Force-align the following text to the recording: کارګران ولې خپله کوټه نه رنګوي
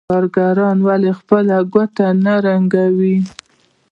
کارګران 0.09 0.77
ولې 0.87 1.11
خپله 1.19 1.57
کوټه 1.73 2.07
نه 2.23 2.33
رنګوي 2.45 3.17